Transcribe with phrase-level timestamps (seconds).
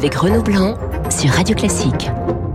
[0.00, 0.78] avec Renaud Blanc
[1.10, 2.08] sur Radio Classique.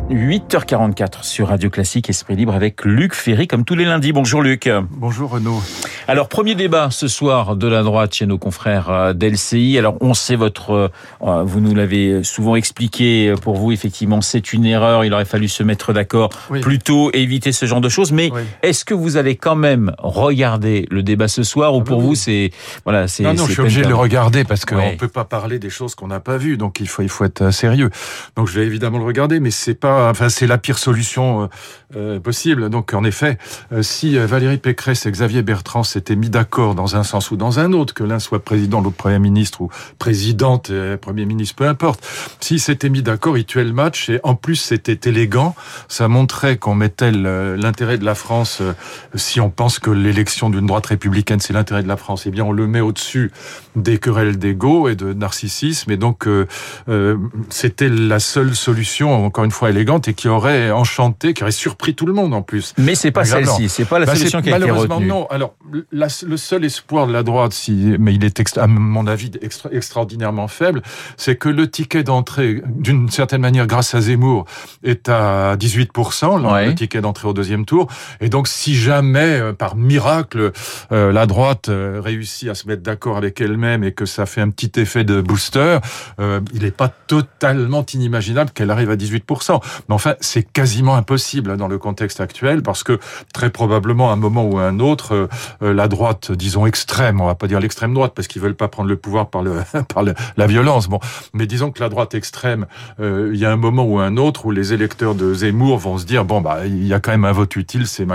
[0.10, 4.14] 8h44 sur Radio Classique Esprit Libre avec Luc Ferry comme tous les lundis.
[4.14, 4.68] Bonjour Luc.
[4.90, 5.62] Bonjour Renaud.
[6.08, 9.78] Alors premier débat ce soir de la droite chez nos confrères euh, d'LCI.
[9.80, 10.92] Alors on sait votre,
[11.24, 15.48] euh, vous nous l'avez souvent expliqué, pour vous effectivement c'est une erreur, il aurait fallu
[15.48, 16.62] se mettre d'accord Oui.
[16.62, 18.12] plutôt éviter ce genre de choses.
[18.12, 18.42] Mais Oui.
[18.62, 22.14] est-ce que vous allez quand même regarder le débat ce soir ou Ah pour vous
[22.14, 22.52] c'est
[22.84, 25.26] voilà c'est Non, non, je suis obligé de le regarder parce qu'on ne peut pas
[25.26, 27.90] parler des choses qu'on n'a pas vues, donc il faut, il faut être euh, sérieux.
[28.36, 31.48] Donc je vais évidemment le regarder, mais c'est pas, enfin c'est la pire solution euh,
[31.96, 32.70] euh, possible.
[32.70, 33.40] Donc en effet,
[33.72, 37.38] euh, si euh, Valérie Pécresse et Xavier Bertrand s'étaient mis d'accord dans un sens ou
[37.38, 41.56] dans un autre, que l'un soit président, l'autre premier ministre ou présidente, euh, premier ministre,
[41.56, 42.06] peu importe,
[42.42, 45.56] s'ils s'étaient mis d'accord, ils tuaient le match et en plus c'était élégant,
[45.88, 48.60] ça montrait qu'on mettait l'intérêt de la France.
[48.62, 48.74] euh,
[49.16, 52.44] si on pense que l'élection d'une droite républicaine c'est l'intérêt de la France, eh bien
[52.44, 53.32] on le met au-dessus
[53.78, 55.92] des querelles d'ego et de narcissisme.
[55.92, 56.46] Et donc, euh,
[56.90, 57.18] euh,
[57.50, 61.94] c'était la seule solution, encore une fois élégante, et qui aurait enchanté, qui aurait surpris
[61.96, 62.74] tout le monde en plus.
[62.78, 65.08] Mais c'est pas celle-ci, c'est pas la Bah, solution c'est- qui a été malheureusement retenue.
[65.10, 65.28] non.
[65.30, 65.56] Alors,
[65.92, 69.32] la- le seul espoir de la droite, si, mais il est extra- à mon avis
[69.42, 70.82] extra- extraordinairement faible,
[71.18, 74.46] c'est que le ticket d'entrée, d'une certaine manière, grâce à Zemmour,
[74.84, 76.66] est à 18%, le- Ouais.
[76.68, 77.88] le ticket d'entrée au deuxième tour.
[78.22, 80.52] Et donc, si jamais, euh, par miracle,
[80.92, 84.42] euh, la droite euh, réussit à se mettre d'accord avec elle-même et que ça fait
[84.42, 85.78] un petit effet de booster,
[86.20, 89.60] euh, il n'est pas totalement inimaginable qu'elle arrive à 18%.
[89.90, 93.00] Mais enfin, c'est quasiment impossible dans le contexte actuel parce que
[93.34, 95.28] très probablement à un moment ou à un autre,
[95.62, 98.68] euh, la droite, disons extrême, on va pas dire l'extrême droite parce qu'ils veulent pas
[98.68, 99.54] prendre le pouvoir par le
[99.94, 100.88] par le- la violence.
[100.88, 101.00] Bon,
[101.34, 102.66] mais disons que la droite extrême,
[103.00, 105.98] euh, il y a un moment ou un autre où les électeurs de Zemmour vont
[105.98, 108.06] se dire bon bah il y a quand même un vote utile, c'est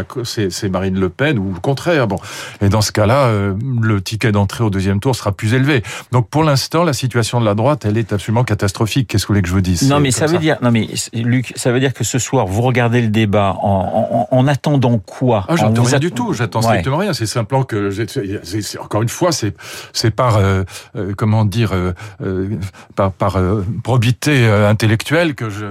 [0.71, 2.07] Marine Le Pen ou le contraire.
[2.07, 2.17] Bon,
[2.61, 5.83] et dans ce cas-là, euh, le ticket d'entrée au deuxième tour sera plus élevé.
[6.13, 9.09] Donc pour l'instant, la situation de la droite, elle est absolument catastrophique.
[9.09, 9.89] Qu'est-ce que vous voulez que je vous dise?
[9.89, 12.63] Non, mais ça veut dire, non, mais Luc, ça veut dire que ce soir, vous
[12.63, 15.45] regardez le débat en, en, en attendant quoi?
[15.49, 16.33] Ah, j'attends rien du tout.
[16.33, 16.67] J'attends Ouais.
[16.67, 17.13] strictement rien.
[17.13, 19.55] C'est simplement que, encore une fois, c'est
[19.93, 20.63] c'est par euh,
[20.97, 22.49] euh, comment dire, euh, euh,
[22.95, 25.67] par, par euh, probité intellectuelle que je,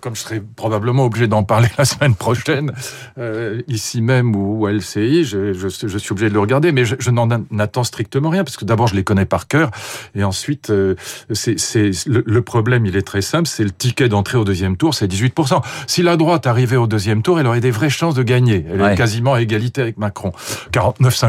[0.00, 2.72] comme je serai probablement obligé d'en parler la semaine prochaine
[3.18, 6.72] euh, ici même ou, ou à LCI, je, je, je suis obligé de le regarder,
[6.72, 7.28] mais je, je n'en
[7.58, 9.70] attends strictement rien parce que d'abord je les connais par cœur
[10.14, 10.94] et ensuite euh,
[11.32, 14.76] c'est c'est le, le problème, il est très simple, c'est le ticket d'entrée au deuxième
[14.76, 15.60] tour, c'est 18%.
[15.86, 18.64] Si la droite arrivait au deuxième tour, elle aurait des vraies chances de gagner.
[18.70, 18.92] Elle Ouais.
[18.94, 20.32] est quasiment à égalité avec Macron.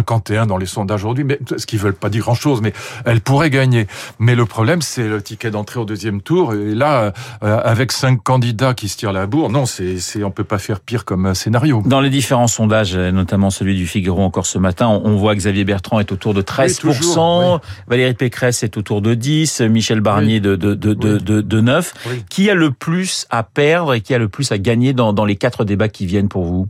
[0.01, 2.73] 49-51 dans les sondages aujourd'hui, mais ce qui veulent pas dire grand-chose, mais
[3.05, 3.87] elle pourrait gagner.
[4.19, 6.53] Mais le problème, c'est le ticket d'entrée au deuxième tour.
[6.53, 10.31] Et là, euh, avec cinq candidats qui se tirent la bourre, non, c'est, c'est, on
[10.31, 11.83] peut pas faire pire comme euh, scénario.
[11.85, 15.39] Dans les différents sondages, euh, notamment celui du Figaro encore ce matin, on voit que
[15.39, 20.35] Xavier Bertrand est autour de 13%, toujours, Valérie Pécresse est autour de 10, Michel Barnier
[20.35, 20.41] Oui.
[20.41, 21.23] de, de, de, de, Oui.
[21.23, 21.93] de, de 9.
[22.09, 22.23] Oui.
[22.29, 25.25] Qui a le plus à perdre et qui a le plus à gagner dans, dans
[25.25, 26.67] les quatre débats qui viennent pour vous?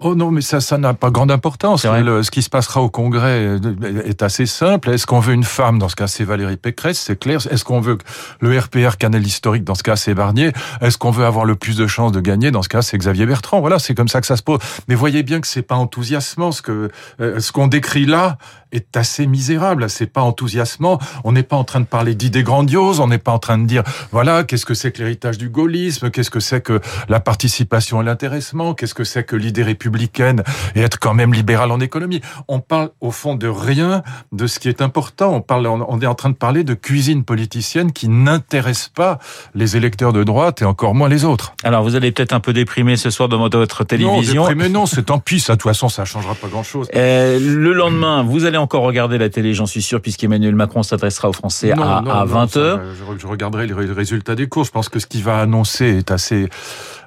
[0.00, 1.84] Oh non, mais ça, ça n'a pas grande importance.
[1.86, 3.58] Le- ce qui se passera au Congrès
[4.04, 4.90] est assez simple.
[4.90, 5.78] Est-ce qu'on veut une femme?
[5.78, 7.38] Dans ce cas, c'est Valérie Pécresse, c'est clair.
[7.48, 7.96] Est-ce qu'on veut
[8.40, 9.62] le RPR canal historique?
[9.62, 10.52] Dans ce cas, c'est Barnier.
[10.80, 12.50] Est-ce qu'on veut avoir le plus de chances de gagner?
[12.50, 13.60] Dans ce cas, c'est Xavier Bertrand.
[13.60, 14.58] Voilà, c'est comme ça que ça se pose.
[14.88, 16.50] Mais voyez bien que c'est pas enthousiasmant.
[16.50, 16.90] Ce que
[17.20, 18.36] euh, ce qu'on décrit là
[18.74, 19.88] est assez misérable.
[19.88, 20.98] C'est pas enthousiasmant.
[21.24, 23.00] On n'est pas en train de parler d'idées grandioses.
[23.00, 26.10] On n'est pas en train de dire voilà qu'est-ce que c'est que l'héritage du gaullisme,
[26.10, 30.42] qu'est-ce que c'est que la participation et l'intéressement, qu'est-ce que c'est que l'idée républicaine
[30.74, 32.20] et être quand même libéral en économie.
[32.48, 34.02] On parle au fond de rien
[34.32, 35.34] de ce qui est important.
[35.34, 39.18] On parle, on est en train de parler de cuisine politicienne qui n'intéresse pas
[39.54, 41.54] les électeurs de droite et encore moins les autres.
[41.64, 44.42] Alors vous allez peut-être un peu déprimé ce soir dans votre télévision.
[44.42, 45.40] Non, déprimé, non, c'est tant pis.
[45.40, 46.88] Ça, de toute façon, ça changera pas grand-chose.
[46.94, 51.28] Euh, le lendemain, vous allez encore regarder la télé, j'en suis sûr, puisqu'Emmanuel Macron s'adressera
[51.28, 52.80] aux Français à, Non, non, à non, 20 ça, heures.
[53.14, 54.64] Je, je regarderai les ré- résultats des cours.
[54.64, 56.48] Je pense que ce qu'il va annoncer est assez.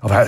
[0.03, 0.23] Enfin,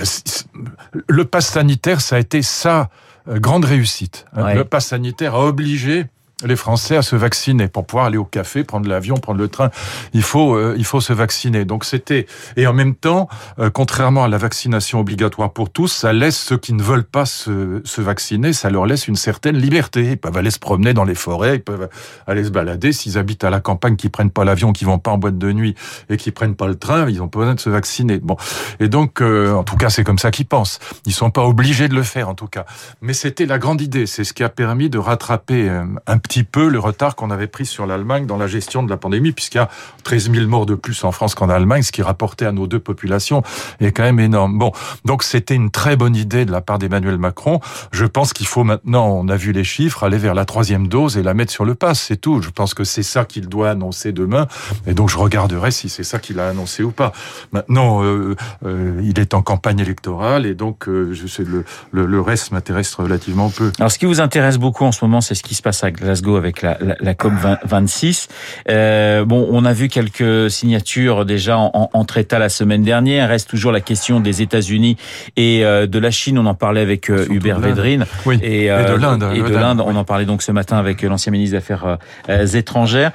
[1.08, 2.90] le pass sanitaire, ça a été sa
[3.28, 4.26] euh, grande réussite.
[4.36, 4.54] Ouais.
[4.54, 6.06] Le pass sanitaire a obligé
[6.44, 9.70] les Français à se vacciner pour pouvoir aller au café, prendre l'avion, prendre le train.
[10.12, 11.64] Il faut, euh, il faut se vacciner.
[11.64, 12.26] Donc c'était
[12.56, 13.28] et en même temps,
[13.58, 17.26] euh, contrairement à la vaccination obligatoire pour tous, ça laisse ceux qui ne veulent pas
[17.26, 20.12] se, se vacciner, ça leur laisse une certaine liberté.
[20.12, 21.88] Ils peuvent aller se promener dans les forêts, ils peuvent
[22.26, 22.92] aller se balader.
[22.92, 25.52] S'ils habitent à la campagne, qui prennent pas l'avion, qui vont pas en boîte de
[25.52, 25.74] nuit
[26.08, 28.18] et qui prennent pas le train, ils ont pas besoin de se vacciner.
[28.18, 28.36] Bon,
[28.78, 30.78] et donc, euh, en tout cas, c'est comme ça qu'ils pensent.
[31.06, 32.64] Ils sont pas obligés de le faire, en tout cas.
[33.00, 34.06] Mais c'était la grande idée.
[34.06, 37.46] C'est ce qui a permis de rattraper euh, un petit peu le retard qu'on avait
[37.46, 39.68] pris sur l'Allemagne dans la gestion de la pandémie, puisqu'il y a
[40.04, 42.78] 13 000 morts de plus en France qu'en Allemagne, ce qui rapportait à nos deux
[42.78, 43.42] populations
[43.80, 44.58] est quand même énorme.
[44.58, 44.72] Bon,
[45.04, 47.60] donc c'était une très bonne idée de la part d'Emmanuel Macron.
[47.92, 51.16] Je pense qu'il faut maintenant, on a vu les chiffres, aller vers la troisième dose
[51.16, 52.40] et la mettre sur le pass, c'est tout.
[52.42, 54.46] Je pense que c'est ça qu'il doit annoncer demain,
[54.86, 57.12] et donc je regarderai si c'est ça qu'il a annoncé ou pas.
[57.52, 62.06] Maintenant, euh, euh, il est en campagne électorale, et donc euh, je sais, le, le,
[62.06, 63.72] le reste m'intéresse relativement peu.
[63.78, 65.90] Alors, ce qui vous intéresse beaucoup en ce moment, c'est ce qui se passe à
[65.90, 67.32] Glasgow avec la, la, la COP
[67.64, 68.28] 26.
[68.68, 73.28] Euh, bon, on a vu quelques signatures déjà en, entre États la semaine dernière.
[73.28, 74.96] Reste toujours la question des États-Unis
[75.36, 76.38] et euh, de la Chine.
[76.38, 78.06] On en parlait avec euh, Hubert Védrine.
[78.26, 78.38] Oui.
[78.42, 79.30] Et, Et de euh, l'Inde.
[79.34, 79.82] Et de l'Inde.
[79.84, 83.12] On en parlait donc ce matin avec l'ancien ministre des Affaires euh, étrangères.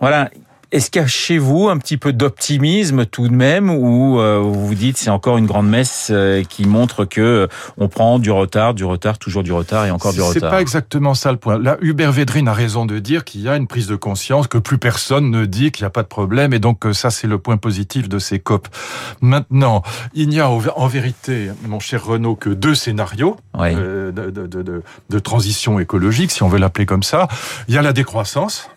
[0.00, 0.30] Voilà.
[0.72, 4.38] Est-ce qu'il y a chez vous un petit peu d'optimisme tout de même, ou euh,
[4.38, 7.46] vous vous dites c'est encore une grande messe euh, qui montre que euh,
[7.76, 10.50] on prend du retard, du retard, toujours du retard et encore du C'est retard?
[10.50, 11.58] pas exactement ça le point.
[11.58, 14.58] Là, Hubert Védrine a raison de dire qu'il y a une prise de conscience, que
[14.58, 17.38] plus personne ne dit qu'il n'y a pas de problème, et donc ça c'est le
[17.38, 18.68] point positif de ces COP.
[19.20, 19.82] Maintenant,
[20.14, 23.74] il n'y a en vérité, mon cher Renaud, que deux scénarios Oui.
[23.74, 27.26] de, de- de- de- de transition écologique, si on veut l'appeler comme ça.
[27.66, 28.68] Il y a la décroissance.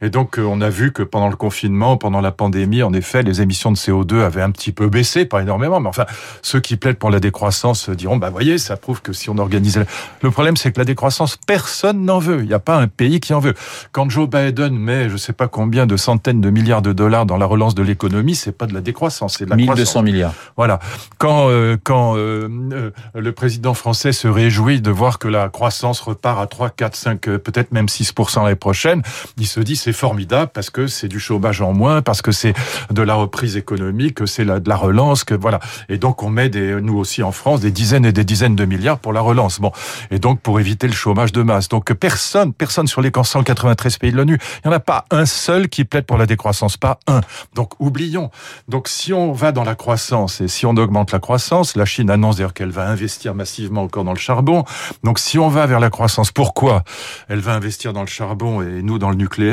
[0.00, 3.22] Et donc, euh, on a vu que pendant le confinement, pendant la pandémie, en effet,
[3.22, 6.06] les émissions de CO2 avaient un petit peu baissé, pas énormément, mais enfin,
[6.42, 9.86] ceux qui plaident pour la décroissance diront, bah, voyez, ça prouve que si on organisait...
[10.22, 12.40] Le problème, c'est que la décroissance, personne n'en veut.
[12.40, 13.54] Il n'y a pas un pays qui en veut.
[13.92, 17.36] Quand Joe Biden met, je sais pas combien de centaines de milliards de dollars dans
[17.36, 20.04] la relance de l'économie, c'est pas de la décroissance, c'est de la 1200 croissance.
[20.04, 20.34] milliards.
[20.56, 20.78] Voilà.
[21.18, 26.00] Quand euh, quand euh, euh, le président français se réjouit de voir que la croissance
[26.00, 29.02] repart à 3, 4, 5, euh, peut-être même 6 l'année prochaine,
[29.36, 32.54] il se dit c'est formidable parce que c'est du chômage en moins, parce que c'est
[32.90, 35.60] de la reprise économique, que c'est de la relance, que voilà.
[35.88, 38.64] Et donc on met des, nous aussi en France des dizaines et des dizaines de
[38.64, 39.60] milliards pour la relance.
[39.60, 39.72] Bon.
[40.10, 41.68] Et donc pour éviter le chômage de masse.
[41.68, 45.26] Donc personne, personne sur les 193 pays de l'ONU, il n'y en a pas un
[45.26, 47.20] seul qui plaide pour la décroissance, pas un.
[47.54, 48.30] Donc oublions.
[48.68, 52.10] Donc si on va dans la croissance et si on augmente la croissance, la Chine
[52.10, 54.64] annonce d'ailleurs qu'elle va investir massivement encore dans le charbon.
[55.04, 56.84] Donc si on va vers la croissance, pourquoi?
[57.28, 59.47] Elle va investir dans le charbon et nous dans le nucléaire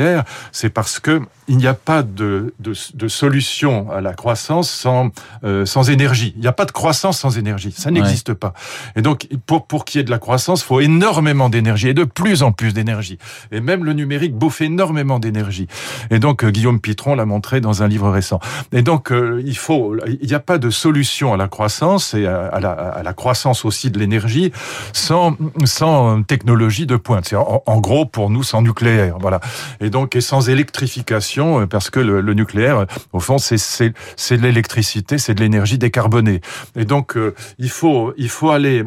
[0.52, 5.10] C'est parce que il n'y a pas de, de, de solution à la croissance sans
[5.44, 6.32] euh, sans énergie.
[6.36, 7.72] Il n'y a pas de croissance sans énergie.
[7.76, 8.52] Ça n'existe pas.
[8.96, 11.94] Et donc pour pour qu'il y ait de la croissance, il faut énormément d'énergie et
[11.94, 13.18] de plus en plus d'énergie.
[13.52, 15.68] Et même le numérique bouffe énormément d'énergie.
[16.10, 18.40] Et donc euh, Guillaume Pitron l'a montré dans un livre récent.
[18.72, 22.26] Et donc euh, il faut, il n'y a pas de solution à la croissance et
[22.26, 24.50] à, à la, à la croissance aussi de l'énergie
[24.92, 27.26] sans sans technologie de pointe.
[27.28, 29.40] C'est en, en gros pour nous sans nucléaire, voilà.
[29.80, 33.92] Et donc et sans électrification euh, parce que le, nucléaire, euh, au fond, c'est c'est
[34.16, 36.40] c'est de l'électricité, c'est de l'énergie décarbonée.
[36.76, 38.84] Et donc euh, il faut il faut aller.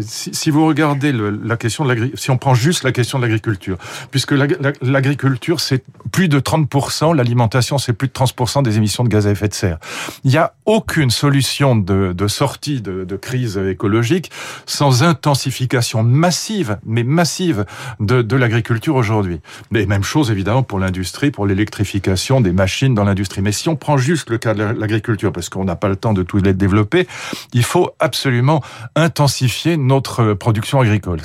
[0.00, 3.76] Si, vous regardez la question de si on prend juste la question de l'agriculture,
[4.10, 9.04] puisque l'ag- la- l'agriculture c'est plus de 30%, l'alimentation c'est plus de 30% des émissions
[9.04, 9.78] de gaz à effet de serre.
[10.24, 14.30] Il n'y a aucune solution de, de sortie de, de crise écologique
[14.66, 17.64] sans intensification massive, mais massive,
[18.00, 19.40] de, de l'agriculture aujourd'hui.
[19.70, 23.42] Mais même chose évidemment pour l'industrie, pour l'électrification des machines dans l'industrie.
[23.42, 25.96] Mais si on prend juste le cas de la- l'agriculture, parce qu'on n'a pas le
[25.96, 27.06] temps de tout les développer,
[27.52, 28.62] il faut absolument
[28.96, 31.20] intensifier notre production agricole.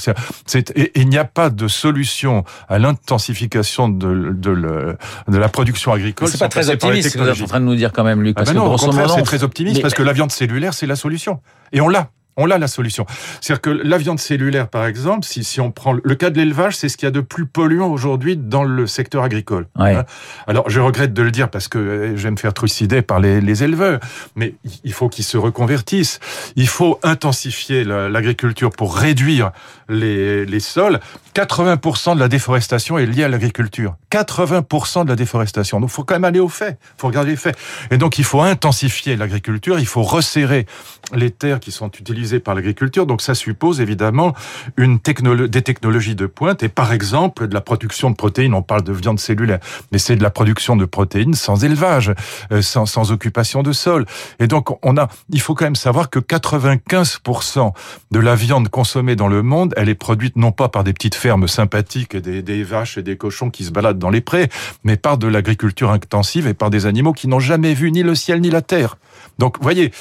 [0.46, 4.98] C'est, et, il n'y a pas de solution à l'intensification de, de, le-
[5.28, 6.28] de la production agricole.
[6.28, 8.22] C'est pas très optimiste ce que vous êtes en train de nous dire quand même,
[8.22, 8.36] Luc.
[8.40, 10.88] Ah ben non, au contraire, c'est très optimiste Mais- parce que la viande cellulaire, c'est
[10.88, 11.40] la solution.
[11.72, 12.10] Et on l'a.
[12.38, 13.06] On l'a la solution.
[13.40, 16.76] C'est-à-dire que la viande cellulaire, par exemple, si, si on prend le cas de l'élevage,
[16.76, 19.68] c'est ce qu'il y a de plus polluant aujourd'hui dans le secteur agricole.
[19.78, 19.96] Ouais.
[19.96, 20.06] Hein.
[20.48, 23.20] Alors, je regrette de le dire parce que euh, je vais me faire trucider par
[23.22, 24.00] les, les éleveurs,
[24.36, 26.20] mais il faut qu'ils se reconvertissent.
[26.58, 29.52] Il faut intensifier la- l'agriculture pour réduire
[29.88, 31.00] les, les sols.
[31.36, 33.96] 80% de la déforestation est liée à l'agriculture.
[34.12, 35.80] 80% de la déforestation.
[35.80, 36.78] Donc, il faut quand même aller aux faits.
[36.98, 37.58] Il faut regarder les faits.
[37.92, 39.80] Et donc, il faut intensifier l'agriculture.
[39.80, 40.66] Il faut resserrer
[41.14, 43.06] les terres qui sont utilisées par l'agriculture.
[43.06, 44.34] Donc, ça suppose évidemment
[44.78, 48.54] une des technologies de pointe et par exemple de la production de protéines.
[48.54, 49.60] On parle de viande cellulaire,
[49.92, 52.14] mais c'est de la production de protéines sans élevage,
[52.52, 54.06] euh, sans, occupation de sol.
[54.40, 57.72] Et donc, on a, il faut quand même savoir que 95%
[58.12, 61.16] de la viande consommée dans le monde, elle est produite non pas par des petites
[61.16, 64.50] fermes sympathiques et des, des vaches et des cochons qui se baladent dans les prés,
[64.84, 68.16] mais par de l'agriculture intensive et par des animaux qui n'ont jamais vu ni le
[68.16, 68.98] ciel ni la terre.
[69.38, 69.92] Donc, voyez,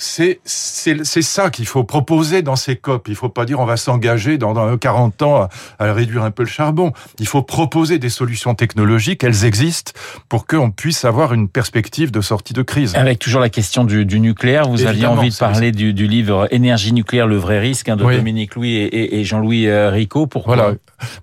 [0.00, 3.08] c'est c'est ça qu'il faut proposer dans ces COP.
[3.08, 6.44] Il faut pas dire on va s'engager dans, dans 40 ans à, réduire un peu
[6.44, 6.92] le charbon.
[7.18, 9.92] Il faut proposer des solutions technologiques, elles existent,
[10.28, 12.94] pour qu'on puisse avoir une perspective de sortie de crise.
[12.94, 16.46] Avec toujours la question du, du nucléaire, vous aviez envie de parler du, du, livre
[16.52, 20.28] Énergie nucléaire, le vrai risque hein, de Dominique Louis et, et Jean-Louis euh, Ricot.
[20.28, 20.74] Pourquoi Voilà,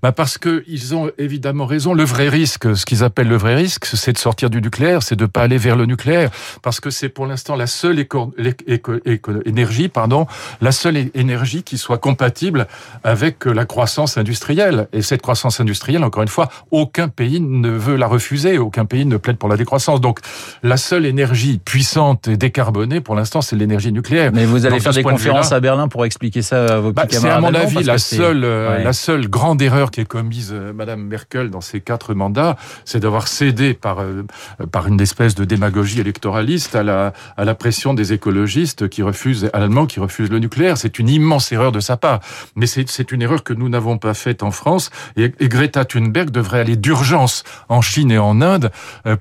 [0.02, 1.94] bah parce que ils ont évidemment raison.
[1.94, 5.16] Le vrai risque, ce qu'ils appellent le vrai risque, c'est de sortir du nucléaire, c'est
[5.16, 6.30] de pas aller vers le nucléaire,
[6.62, 8.34] parce que c'est pour l'instant la seule éco
[8.66, 10.26] éco éco énergie, pardon,
[10.60, 12.66] la seule énergie qui soit compatible
[13.04, 14.88] avec la croissance industrielle.
[14.92, 19.06] Et cette croissance industrielle, encore une fois, aucun pays ne veut la refuser, aucun pays
[19.06, 20.00] ne plaide pour la décroissance.
[20.00, 20.20] Donc,
[20.62, 24.30] la seule énergie puissante et décarbonée, pour l'instant, c'est l'énergie nucléaire.
[24.32, 27.28] Mais vous allez faire des conférences à Berlin pour expliquer ça à vos bah, C'est
[27.28, 31.02] à mon avis la seule, euh, la seule grande erreur qui est commise euh, Madame
[31.02, 34.24] Merkel dans ses quatre mandats, c'est d'avoir cédé par euh,
[34.70, 38.55] par une espèce de démagogie électoraliste à la à la pression des écologistes
[38.90, 40.78] qui refusent, à l'allemand qui refusent le nucléaire.
[40.78, 42.20] C'est une immense erreur de sa part.
[42.54, 44.90] Mais c'est une erreur que nous n'avons pas faite en France.
[45.16, 48.70] Et, et, Greta Thunberg devrait aller d'urgence en Chine et en Inde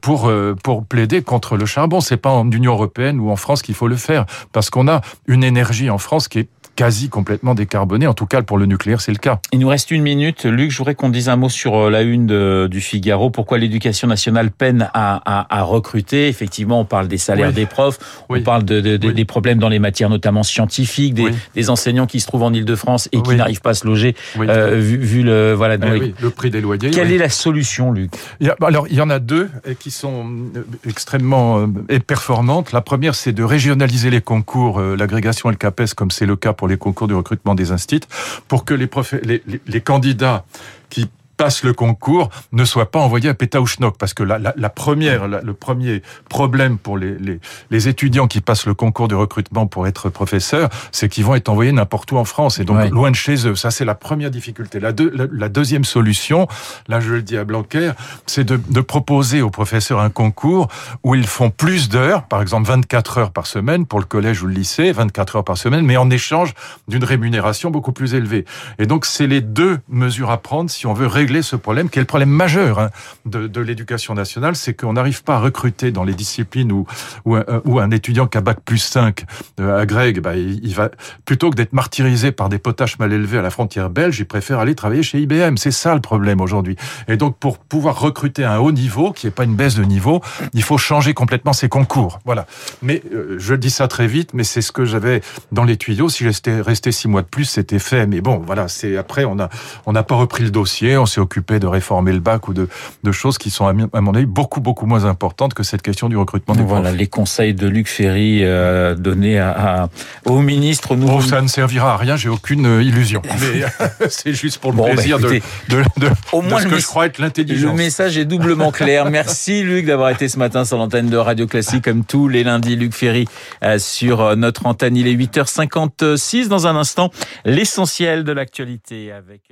[0.02, 0.32] pour
[0.64, 2.02] pour plaider contre le charbon.
[2.02, 5.02] C'est pas en Union européenne ou en France qu'il faut le faire, parce qu'on a
[5.28, 8.08] une énergie en France qui est quasi complètement décarboné.
[8.08, 9.40] En tout cas, pour le nucléaire, c'est le cas.
[9.52, 10.46] Il nous reste une minute.
[10.46, 13.30] Luc, je voudrais qu'on dise un mot sur euh, la une de, du Figaro.
[13.30, 16.28] Pourquoi l'éducation nationale peine à, à, à, recruter?
[16.28, 17.98] Effectivement, on parle des salaires des profs,
[18.30, 22.20] on parle de, de, des problèmes dans les matières notamment scientifiques, des, des enseignants qui
[22.20, 25.54] se trouvent en Ile-de-France et qui n'arrivent pas à se loger, euh, vu, vu, le
[25.54, 26.92] voilà dans eh le prix des loyers.
[26.92, 28.12] Quelle est la solution, Luc?
[28.40, 31.68] Il y a, Alors, il y en a deux qui sont euh, extrêmement
[32.06, 32.72] performantes.
[32.72, 36.54] La première, c'est de régionaliser les concours, l'agrégation et le CAPES, comme c'est le cas
[36.54, 38.08] pour les concours du recrutement des instituts,
[38.48, 38.90] pour que les,
[39.24, 40.46] les, les candidats
[40.90, 41.08] qui
[41.38, 43.98] passe le concours ne soit pas envoyé à Pétaouchnok.
[43.98, 47.40] Parce que la, la, la première, la, le premier problème pour les, les,
[47.72, 51.50] les, étudiants qui passent le concours de recrutement pour être professeur, c'est qu'ils vont être
[51.50, 53.56] envoyés n'importe où en France et donc loin de chez eux.
[53.56, 54.80] Ça, c'est la première difficulté.
[54.80, 56.48] La, deux, la, deuxième solution,
[56.88, 57.92] là je le dis à Blanquer,
[58.26, 60.68] c'est de, de proposer aux professeurs un concours
[61.04, 64.48] où ils font plus d'heures, par exemple 24 heures par semaine pour le collège ou
[64.48, 66.54] le lycée, 24 heures par semaine, mais en échange
[66.88, 68.46] d'une rémunération beaucoup plus élevée.
[68.80, 71.98] Et donc, c'est les deux mesures à prendre si on veut régler ce problème, qui
[71.98, 72.90] est le problème majeur hein,
[73.26, 76.86] de, de l'éducation nationale, c'est qu'on n'arrive pas à recruter dans les disciplines où,
[77.26, 79.26] où, un, où un étudiant qui a bac plus 5
[79.60, 80.92] euh, agrègue, bah, il, va
[81.26, 84.60] plutôt que d'être martyrisé par des potaches mal élevés à la frontière belge, il préfère
[84.60, 85.58] aller travailler chez IBM.
[85.58, 86.76] C'est ça le problème aujourd'hui.
[87.08, 89.84] Et donc pour pouvoir recruter à un haut niveau, qui n'est pas une baisse de
[89.84, 90.22] niveau,
[90.54, 92.20] il faut changer complètement ses concours.
[92.24, 92.46] Voilà.
[92.84, 96.08] Mais euh, je dis ça très vite, mais c'est ce que j'avais dans les tuyaux.
[96.08, 98.06] Si j'étais resté six mois de plus, c'était fait.
[98.06, 98.68] Mais bon, voilà.
[98.68, 99.50] C'est après on a
[99.88, 102.68] on n'a pas repris le dossier, on s'est occupé de réformer le bac ou de,
[103.04, 106.18] de choses qui sont, à mon avis, beaucoup, beaucoup moins importantes que cette question du
[106.18, 109.90] recrutement des Voilà, les conseils de Luc Ferry euh, donnés à, à,
[110.26, 110.96] au ministre.
[110.96, 111.08] Nous...
[111.08, 113.22] Oh, ça ne servira à rien, j'ai aucune euh, illusion.
[113.40, 116.42] Mais euh, c'est juste pour le bon, bah, plaisir bah, écoutez, de, de, de, au
[116.42, 117.72] moins ce que je crois être l'intelligence.
[117.72, 119.06] Le message est doublement clair.
[119.10, 122.76] Merci Luc d'avoir été ce matin sur l'antenne de Radio Classique, comme tous les lundis.
[122.76, 123.26] Luc Ferry
[123.64, 124.98] euh, sur notre antenne.
[124.98, 126.48] Il est 8h56.
[126.48, 127.12] Dans un instant,
[127.46, 129.52] l'essentiel de l'actualité avec